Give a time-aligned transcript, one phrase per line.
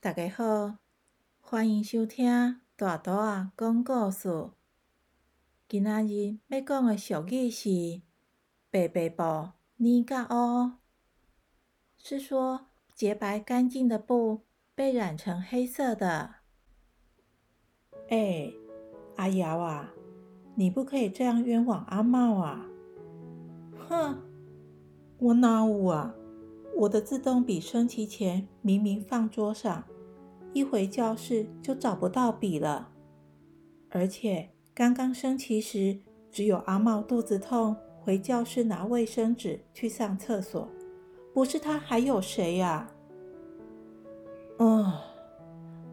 [0.00, 0.76] 大家好，
[1.40, 4.50] 欢迎收听大图啊讲故事。
[5.68, 8.02] 今仔日要讲的俗语是
[8.70, 10.74] “白白布染甲乌”，
[11.98, 14.42] 是说洁白干净的布
[14.76, 16.36] 被染成黑色的。
[18.08, 18.52] 哎，
[19.16, 19.92] 阿瑶啊，
[20.54, 22.64] 你不可以这样冤枉阿茂啊！
[23.88, 24.16] 哼，
[25.18, 26.14] 我哪有啊？
[26.78, 29.82] 我的自动笔升旗前明明放桌上，
[30.52, 32.90] 一回教室就找不到笔了。
[33.90, 35.98] 而且刚刚升旗时，
[36.30, 40.68] 只有阿茂肚子痛，回教室拿卫生纸去上厕所，
[41.34, 42.88] 不是他还有谁呀？
[44.58, 45.00] 哦，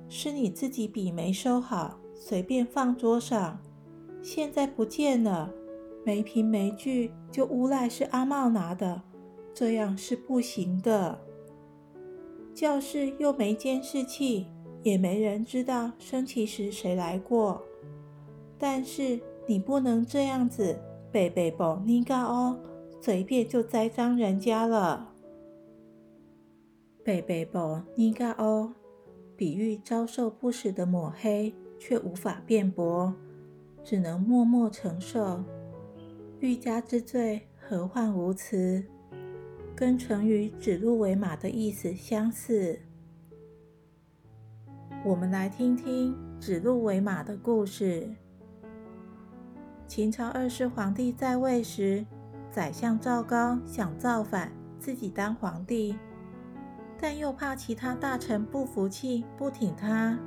[0.07, 3.59] 是你自己笔没收好，随便放桌上，
[4.21, 5.51] 现在不见了，
[6.05, 9.01] 没凭没据就诬赖是阿茂拿的。
[9.55, 11.17] 这样是不行的。
[12.53, 14.47] 教室又没监视器，
[14.83, 17.63] 也没人知道升旗时谁来过。
[18.59, 20.77] 但是你不能这样子，
[21.09, 22.59] 背背包尼嘎哦，
[23.01, 25.13] 随便就栽赃人家了。
[27.01, 28.73] 背背包尼嘎哦，
[29.37, 33.13] 比喻遭受不实的抹黑，却无法辩驳，
[33.85, 35.41] 只能默默承受。
[36.39, 38.83] 欲加之罪，何患无辞？
[39.75, 42.79] 跟成语“指鹿为马”的意思相似。
[45.03, 48.07] 我们来听听“指鹿为马”的故事。
[49.85, 52.05] 秦朝二世皇帝在位时，
[52.49, 55.97] 宰相赵高想造反，自己当皇帝，
[56.97, 60.17] 但又怕其他大臣不服气、不挺他，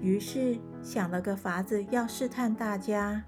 [0.00, 3.22] 于是想了个法子，要试探大家。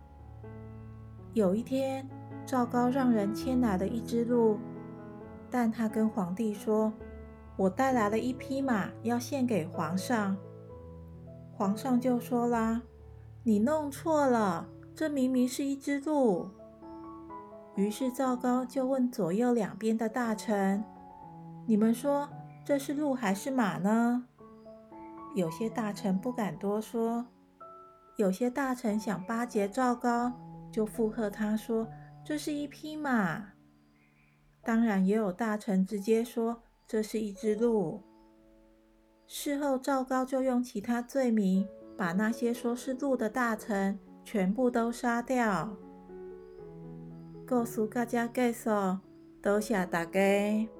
[1.35, 2.05] 有一天，
[2.45, 4.59] 赵高让人牵来了一只鹿。
[5.51, 6.93] 但他跟皇帝说
[7.57, 10.37] ：“我带来了一匹马，要献给皇上。”
[11.53, 12.83] 皇上就说啦
[13.43, 16.49] ：“你弄错了，这明明是一只鹿。”
[17.77, 20.85] 于是赵高就问左右两边的大臣
[21.67, 22.29] ：“你们说
[22.65, 24.27] 这是鹿还是马呢？”
[25.37, 27.27] 有些大臣不敢多说，
[28.17, 30.33] 有些大臣想巴结赵高，
[30.73, 31.87] 就附和他说
[32.25, 33.45] ：“这是一匹马。”
[34.63, 38.03] 当然，也有大臣直接说这是一只鹿。
[39.27, 41.67] 事后，赵高就用其他罪名
[41.97, 45.77] 把那些说是鹿的大臣全部都杀掉。
[47.47, 48.99] 告诉大家介绍，
[49.43, 50.80] 多谢大家。